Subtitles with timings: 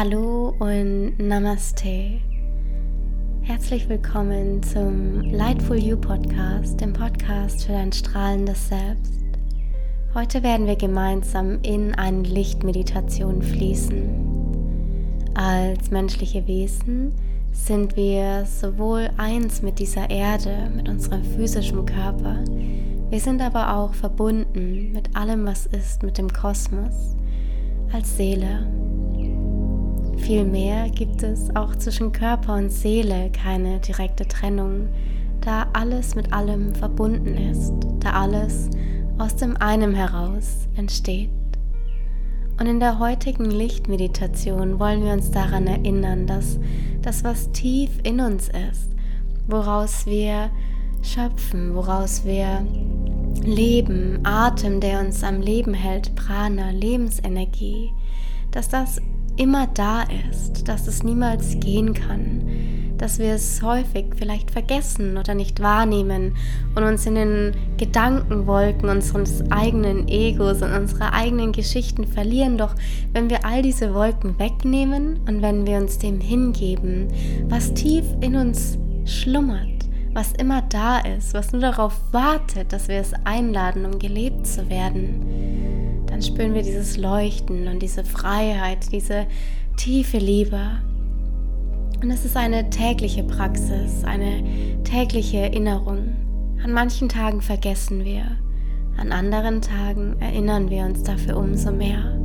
[0.00, 2.20] Hallo und Namaste.
[3.40, 9.24] Herzlich willkommen zum Lightful You Podcast, dem Podcast für dein strahlendes Selbst.
[10.14, 15.34] Heute werden wir gemeinsam in eine Lichtmeditation fließen.
[15.34, 17.12] Als menschliche Wesen
[17.50, 22.44] sind wir sowohl eins mit dieser Erde, mit unserem physischen Körper,
[23.10, 27.16] wir sind aber auch verbunden mit allem, was ist, mit dem Kosmos,
[27.92, 28.64] als Seele.
[30.20, 34.88] Vielmehr gibt es auch zwischen Körper und Seele keine direkte Trennung,
[35.40, 38.68] da alles mit allem verbunden ist, da alles
[39.18, 41.30] aus dem einem heraus entsteht.
[42.60, 46.58] Und in der heutigen Lichtmeditation wollen wir uns daran erinnern, dass
[47.02, 48.90] das, was tief in uns ist,
[49.46, 50.50] woraus wir
[51.02, 52.66] schöpfen, woraus wir
[53.44, 57.92] leben, Atem, der uns am Leben hält, Prana, Lebensenergie,
[58.50, 59.00] dass das
[59.38, 62.42] immer da ist, dass es niemals gehen kann,
[62.98, 66.34] dass wir es häufig vielleicht vergessen oder nicht wahrnehmen
[66.74, 72.58] und uns in den Gedankenwolken unseres eigenen Egos und unserer eigenen Geschichten verlieren.
[72.58, 72.74] Doch
[73.12, 77.08] wenn wir all diese Wolken wegnehmen und wenn wir uns dem hingeben,
[77.48, 79.68] was tief in uns schlummert,
[80.12, 84.68] was immer da ist, was nur darauf wartet, dass wir es einladen, um gelebt zu
[84.68, 85.57] werden,
[86.18, 89.26] dann spüren wir dieses Leuchten und diese Freiheit, diese
[89.76, 90.58] tiefe Liebe.
[92.02, 94.42] Und es ist eine tägliche Praxis, eine
[94.82, 96.16] tägliche Erinnerung.
[96.64, 98.24] An manchen Tagen vergessen wir,
[98.96, 102.18] an anderen Tagen erinnern wir uns dafür umso mehr.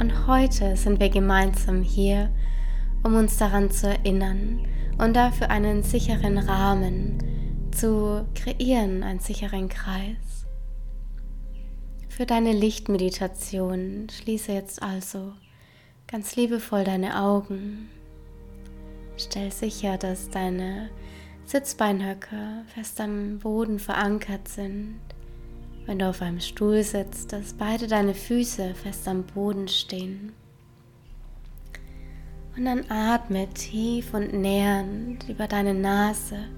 [0.00, 2.28] Und heute sind wir gemeinsam hier,
[3.04, 4.66] um uns daran zu erinnern
[4.98, 7.18] und dafür einen sicheren Rahmen
[7.70, 10.29] zu kreieren, einen sicheren Kreis.
[12.20, 15.32] Für deine Lichtmeditation schließe jetzt also
[16.06, 17.88] ganz liebevoll deine Augen.
[19.16, 20.90] Stell sicher, dass deine
[21.46, 25.00] Sitzbeinhöcker fest am Boden verankert sind.
[25.86, 30.34] Wenn du auf einem Stuhl sitzt, dass beide deine Füße fest am Boden stehen.
[32.54, 36.50] Und dann atme tief und nähernd über deine Nase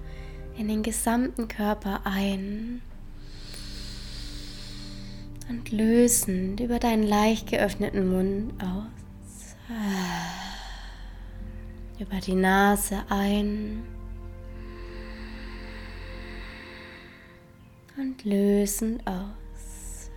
[0.58, 2.82] in den gesamten Körper ein
[5.48, 9.56] und lösend über deinen leicht geöffneten Mund aus.
[11.98, 13.82] Über die Nase ein
[17.97, 20.10] und lösend aus.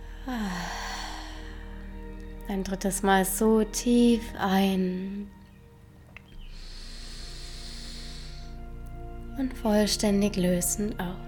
[2.48, 5.30] Ein drittes Mal so tief ein
[9.38, 11.25] und vollständig lösen aus.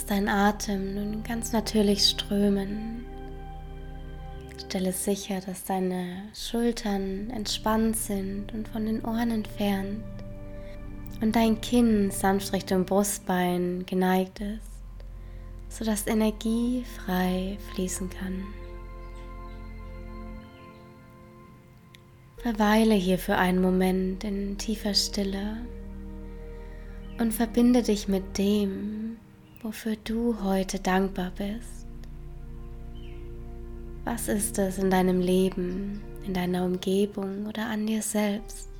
[0.00, 3.04] Lass deinen Atem nun ganz natürlich strömen.
[4.56, 10.02] Stelle sicher, dass deine Schultern entspannt sind und von den Ohren entfernt
[11.20, 14.70] und dein Kinn sanft Richtung Brustbein geneigt ist,
[15.68, 18.42] sodass Energie frei fließen kann.
[22.38, 25.58] Verweile hier für einen Moment in tiefer Stille
[27.18, 29.19] und verbinde dich mit dem,
[29.62, 31.86] wofür du heute dankbar bist.
[34.04, 38.70] Was ist es in deinem Leben, in deiner Umgebung oder an dir selbst,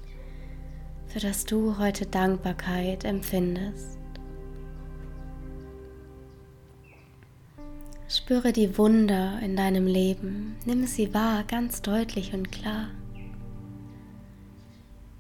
[1.07, 3.99] für das du heute Dankbarkeit empfindest?
[8.09, 12.89] Spüre die Wunder in deinem Leben, nimm sie wahr, ganz deutlich und klar.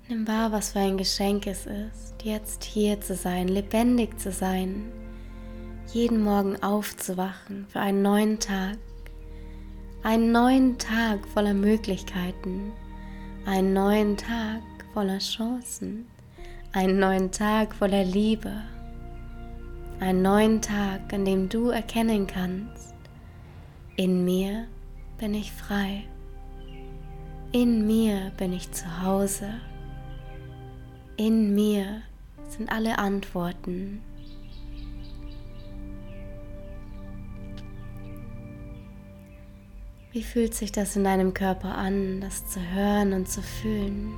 [0.09, 4.91] Nimm wahr, was für ein Geschenk es ist, jetzt hier zu sein, lebendig zu sein,
[5.92, 8.78] jeden Morgen aufzuwachen für einen neuen Tag,
[10.02, 12.72] einen neuen Tag voller Möglichkeiten,
[13.46, 14.60] einen neuen Tag
[14.94, 16.06] voller Chancen,
[16.72, 18.52] einen neuen Tag voller Liebe,
[19.98, 22.94] einen neuen Tag, an dem du erkennen kannst,
[23.96, 24.66] in mir
[25.18, 26.04] bin ich frei,
[27.52, 29.54] in mir bin ich zu Hause.
[31.16, 32.02] In mir
[32.48, 34.00] sind alle Antworten.
[40.12, 44.12] Wie fühlt sich das in deinem Körper an, das zu hören und zu fühlen?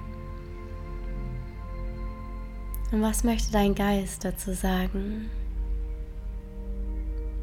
[2.90, 5.28] Und was möchte dein Geist dazu sagen?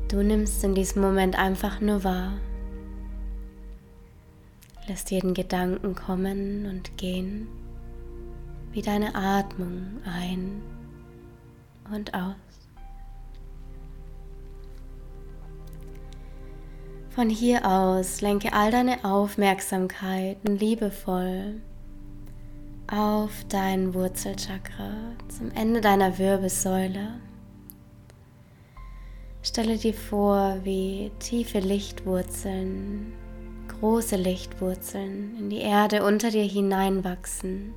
[0.08, 2.40] Du nimmst in diesem Moment einfach nur wahr.
[4.88, 7.48] Lässt jeden Gedanken kommen und gehen
[8.72, 10.64] wie deine Atmung ein
[11.94, 12.49] und aus.
[17.20, 21.60] Von hier aus lenke all deine Aufmerksamkeit liebevoll
[22.88, 24.94] auf dein Wurzelchakra
[25.28, 27.20] zum Ende deiner Wirbelsäule.
[29.42, 33.12] Stelle dir vor, wie tiefe Lichtwurzeln,
[33.68, 37.74] große Lichtwurzeln in die Erde unter dir hineinwachsen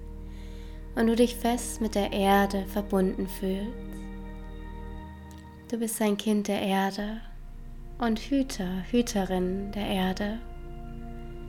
[0.94, 3.73] und du dich fest mit der Erde verbunden fühlst.
[5.69, 7.23] Du bist ein Kind der Erde
[8.02, 10.40] und Hüter, Hüterin der Erde,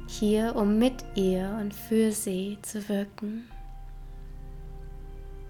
[0.08, 3.50] hier um mit ihr und für sie zu wirken.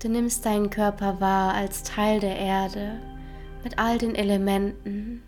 [0.01, 3.01] Du nimmst deinen Körper wahr als Teil der Erde
[3.65, 5.23] mit all den Elementen.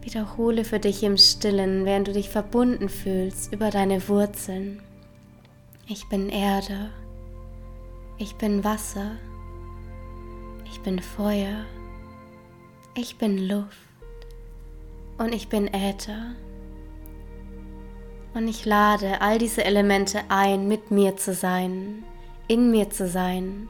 [0.00, 4.82] Wiederhole für dich im stillen, während du dich verbunden fühlst über deine Wurzeln.
[5.86, 6.88] Ich bin Erde.
[8.16, 9.12] Ich bin Wasser.
[10.64, 11.66] Ich bin Feuer.
[12.96, 13.76] Ich bin Luft
[15.18, 16.36] und ich bin Äther.
[18.34, 22.04] Und ich lade all diese Elemente ein, mit mir zu sein,
[22.46, 23.68] in mir zu sein.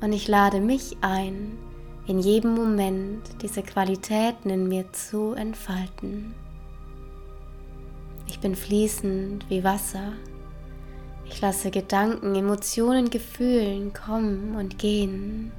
[0.00, 1.58] Und ich lade mich ein,
[2.06, 6.32] in jedem Moment diese Qualitäten in mir zu entfalten.
[8.28, 10.12] Ich bin fließend wie Wasser.
[11.24, 15.50] Ich lasse Gedanken, Emotionen, Gefühlen kommen und gehen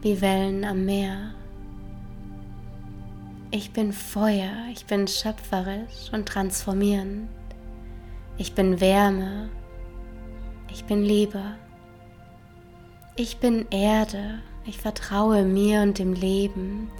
[0.00, 1.34] wie Wellen am Meer.
[3.50, 7.30] Ich bin Feuer, ich bin schöpferisch und transformierend.
[8.36, 9.48] Ich bin Wärme,
[10.70, 11.42] ich bin Liebe.
[13.16, 16.90] Ich bin Erde, ich vertraue mir und dem Leben.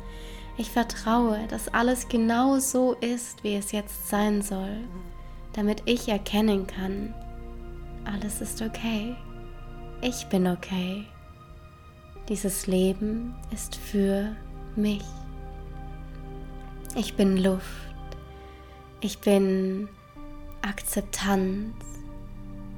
[0.57, 4.79] Ich vertraue, dass alles genau so ist, wie es jetzt sein soll,
[5.53, 7.15] damit ich erkennen kann,
[8.05, 9.15] alles ist okay.
[10.01, 11.05] Ich bin okay.
[12.31, 14.35] Dieses Leben ist für
[14.77, 15.05] mich.
[16.95, 17.65] Ich bin Luft.
[19.01, 19.89] Ich bin
[20.63, 21.75] Akzeptanz.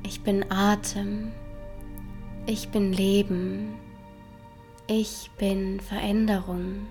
[0.02, 1.30] Ich bin Atem.
[2.46, 3.74] Ich bin Leben.
[4.88, 6.88] Ich bin Veränderung.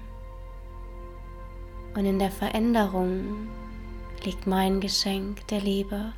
[1.95, 3.49] Und in der Veränderung
[4.23, 6.13] liegt mein Geschenk der Liebe.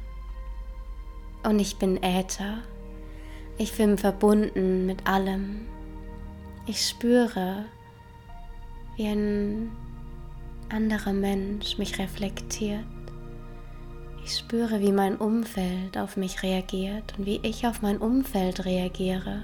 [1.44, 2.60] Und ich bin Äther.
[3.58, 5.66] Ich bin verbunden mit allem.
[6.68, 7.66] Ich spüre,
[8.96, 9.72] wie ein
[10.74, 12.86] anderer Mensch mich reflektiert.
[14.24, 19.42] Ich spüre, wie mein Umfeld auf mich reagiert und wie ich auf mein Umfeld reagiere.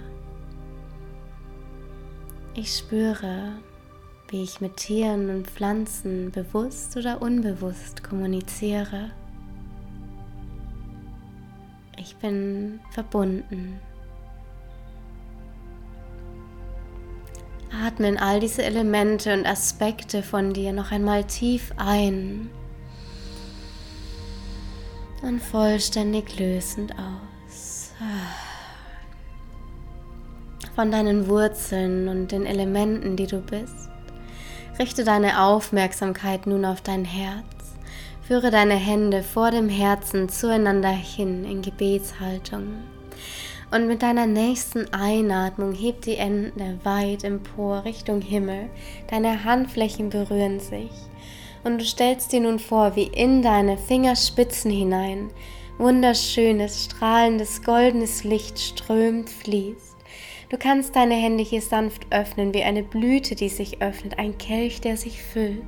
[2.54, 3.54] Ich spüre,
[4.30, 9.12] wie ich mit Tieren und Pflanzen bewusst oder unbewusst kommuniziere.
[11.98, 13.80] Ich bin verbunden
[17.88, 22.50] Atme in all diese Elemente und Aspekte von dir noch einmal tief ein
[25.22, 27.94] und vollständig lösend aus.
[30.76, 33.90] Von deinen Wurzeln und den Elementen, die du bist,
[34.78, 37.46] richte deine Aufmerksamkeit nun auf dein Herz.
[38.22, 42.74] Führe deine Hände vor dem Herzen zueinander hin in Gebetshaltung.
[43.70, 48.70] Und mit deiner nächsten Einatmung heb die Ende weit empor Richtung Himmel.
[49.10, 50.92] Deine Handflächen berühren sich.
[51.64, 55.30] Und du stellst dir nun vor, wie in deine Fingerspitzen hinein
[55.78, 59.96] wunderschönes, strahlendes, goldenes Licht strömt, fließt.
[60.50, 64.82] Du kannst deine Hände hier sanft öffnen, wie eine Blüte, die sich öffnet, ein Kelch,
[64.82, 65.64] der sich füllt.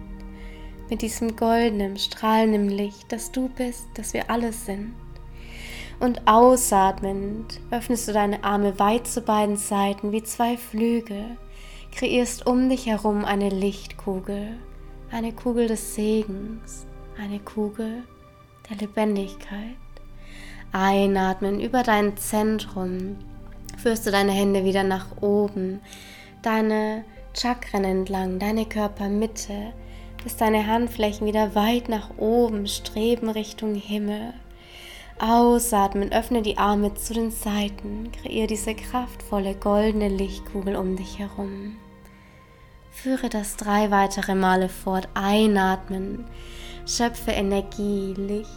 [0.89, 4.95] Mit diesem goldenen, strahlenden Licht, das du bist, das wir alle sind.
[5.99, 11.37] Und ausatmend öffnest du deine Arme weit zu beiden Seiten wie zwei Flügel,
[11.91, 14.57] kreierst um dich herum eine Lichtkugel,
[15.11, 16.85] eine Kugel des Segens,
[17.21, 18.03] eine Kugel
[18.69, 19.75] der Lebendigkeit.
[20.71, 23.17] Einatmen über dein Zentrum,
[23.77, 25.81] führst du deine Hände wieder nach oben,
[26.43, 27.03] deine
[27.33, 29.73] Chakren entlang, deine Körpermitte,
[30.23, 34.33] bis deine Handflächen wieder weit nach oben streben Richtung Himmel.
[35.19, 41.75] Ausatmen, öffne die Arme zu den Seiten, kreiere diese kraftvolle goldene Lichtkugel um dich herum.
[42.89, 45.09] Führe das drei weitere Male fort.
[45.15, 46.25] Einatmen,
[46.85, 48.49] schöpfe Energie, Licht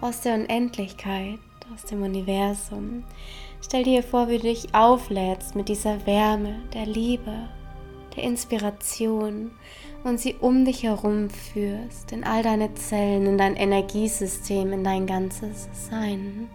[0.00, 1.38] aus der Unendlichkeit,
[1.72, 3.04] aus dem Universum.
[3.62, 7.48] Stell dir vor, wie du dich auflädst mit dieser Wärme, der Liebe,
[8.16, 9.52] der Inspiration
[10.06, 15.04] und sie um dich herum führst, in all deine Zellen, in dein Energiesystem, in dein
[15.04, 16.48] ganzes Sein.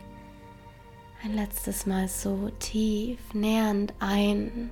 [1.22, 4.72] Ein letztes Mal so tief, nähernd ein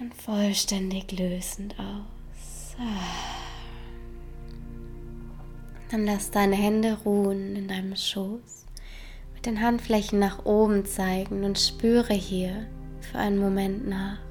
[0.00, 2.76] Und vollständig lösend aus.
[5.90, 8.66] Dann lass deine Hände ruhen in deinem Schoß,
[9.34, 12.66] mit den Handflächen nach oben zeigen und spüre hier
[13.00, 14.25] für einen Moment nach.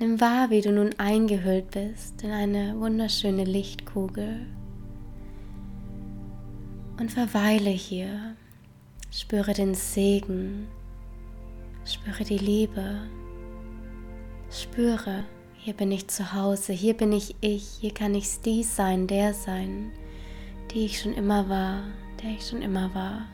[0.00, 4.46] Nimm wahr, wie du nun eingehüllt bist in eine wunderschöne Lichtkugel.
[7.00, 8.36] Und verweile hier.
[9.10, 10.68] Spüre den Segen.
[11.84, 13.08] Spüre die Liebe.
[14.50, 15.24] Spüre,
[15.56, 19.34] hier bin ich zu Hause, hier bin ich ich, hier kann ich dies sein, der
[19.34, 19.90] sein,
[20.70, 21.82] die ich schon immer war,
[22.22, 23.26] der ich schon immer war.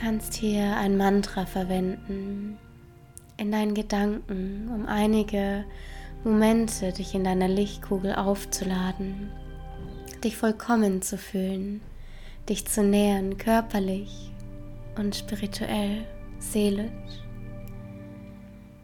[0.00, 2.58] Kannst hier ein Mantra verwenden
[3.36, 5.64] in deinen Gedanken, um einige
[6.24, 9.30] Momente dich in deiner Lichtkugel aufzuladen,
[10.24, 11.82] dich vollkommen zu fühlen,
[12.48, 14.30] dich zu nähern, körperlich
[14.96, 16.06] und spirituell,
[16.38, 16.90] seelisch.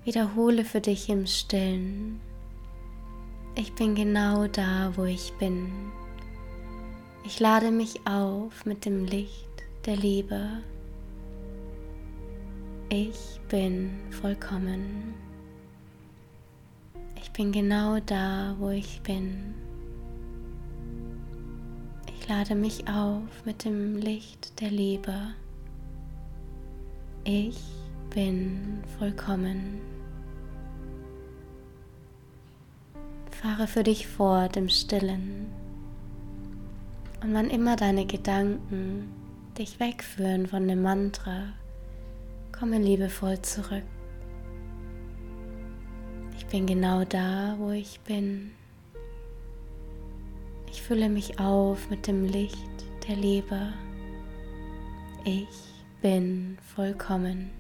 [0.04, 2.20] Wiederhole für dich im Stillen.
[3.54, 5.72] Ich bin genau da, wo ich bin.
[7.24, 9.48] Ich lade mich auf mit dem Licht
[9.86, 10.62] der Liebe.
[12.88, 15.14] Ich bin vollkommen.
[17.16, 19.54] Ich bin genau da, wo ich bin.
[22.06, 25.34] Ich lade mich auf mit dem Licht der Liebe.
[27.24, 27.60] Ich
[28.14, 29.80] bin vollkommen.
[33.32, 35.46] Fahre für dich fort im Stillen.
[37.20, 39.10] Und wann immer deine Gedanken
[39.58, 41.48] dich wegführen von dem Mantra,
[42.58, 43.82] komme liebevoll zurück.
[46.38, 48.52] Ich bin genau da, wo ich bin.
[50.70, 52.56] Ich fülle mich auf mit dem Licht
[53.08, 53.72] der Liebe.
[55.24, 57.50] Ich bin vollkommen.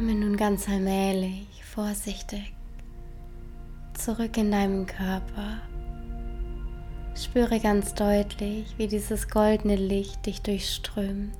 [0.00, 2.54] Komme nun ganz allmählich, vorsichtig
[3.92, 5.58] zurück in deinen Körper.
[7.14, 11.34] Spüre ganz deutlich, wie dieses goldene Licht dich durchströmt.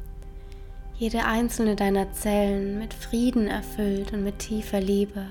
[0.94, 5.24] Jede einzelne deiner Zellen mit Frieden erfüllt und mit tiefer Liebe.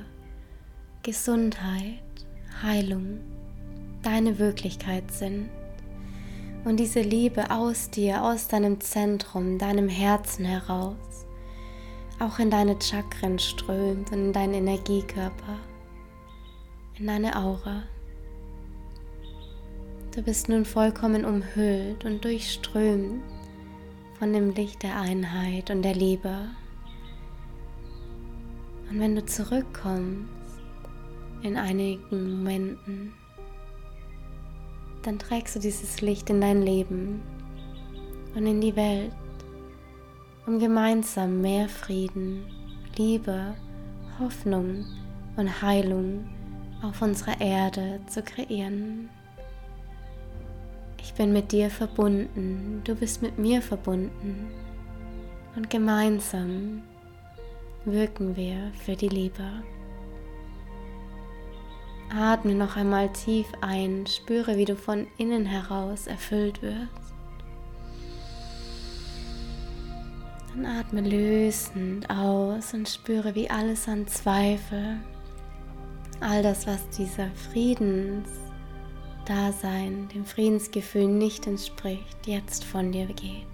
[1.03, 2.01] Gesundheit,
[2.63, 3.19] Heilung,
[4.01, 5.49] deine Wirklichkeit sind.
[6.65, 11.08] Und diese Liebe aus dir, aus deinem Zentrum, deinem Herzen heraus
[12.19, 15.57] auch in deine Chakren strömt und in deinen Energiekörper,
[16.97, 17.83] in deine Aura.
[20.13, 23.23] Du bist nun vollkommen umhüllt und durchströmt
[24.17, 26.49] von dem Licht der Einheit und der Liebe.
[28.89, 30.29] Und wenn du zurückkommst
[31.41, 33.13] in einigen Momenten,
[35.03, 37.21] dann trägst du dieses Licht in dein Leben
[38.35, 39.13] und in die Welt
[40.45, 42.45] um gemeinsam mehr Frieden,
[42.97, 43.53] Liebe,
[44.19, 44.85] Hoffnung
[45.37, 46.27] und Heilung
[46.81, 49.09] auf unserer Erde zu kreieren.
[51.01, 54.47] Ich bin mit dir verbunden, du bist mit mir verbunden
[55.55, 56.83] und gemeinsam
[57.85, 59.63] wirken wir für die Liebe.
[62.13, 67.08] Atme noch einmal tief ein, spüre, wie du von innen heraus erfüllt wirst.
[70.61, 74.97] Dann atme lösend aus und spüre, wie alles an Zweifel,
[76.19, 83.47] all das, was dieser Friedensdasein, dem Friedensgefühl nicht entspricht, jetzt von dir geht.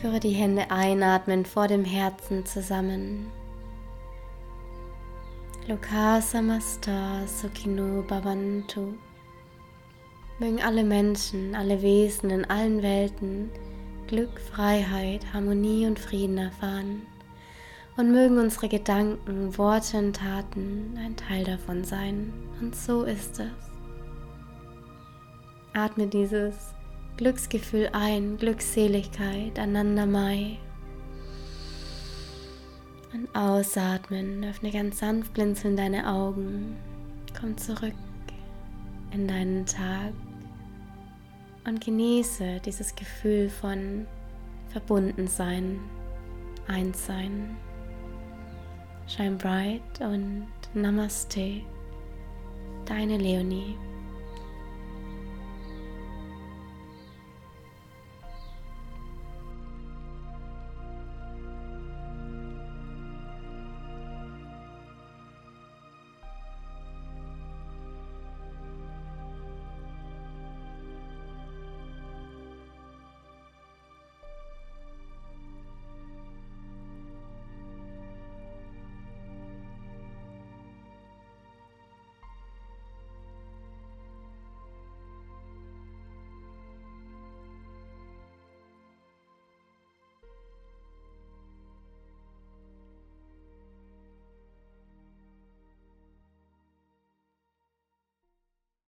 [0.00, 3.30] Führe die Hände einatmen vor dem Herzen zusammen.
[5.68, 8.94] Loka Samasta Sukino Bhavantu.
[10.40, 13.50] Mögen alle Menschen, alle Wesen in allen Welten
[14.08, 17.02] Glück, Freiheit, Harmonie und Frieden erfahren.
[17.96, 22.32] Und mögen unsere Gedanken, Worte und Taten ein Teil davon sein.
[22.60, 23.52] Und so ist es.
[25.72, 26.54] Atme dieses
[27.16, 30.58] Glücksgefühl ein, Glückseligkeit, Ananda Mai.
[33.12, 36.76] Und ausatmen, öffne ganz sanft blinzeln deine Augen.
[37.38, 37.94] Komm zurück
[39.14, 40.12] in deinen Tag
[41.66, 44.06] und genieße dieses Gefühl von
[44.68, 45.78] Verbundensein,
[46.66, 47.56] Einssein.
[49.06, 51.60] Shine bright und Namaste,
[52.86, 53.76] deine Leonie.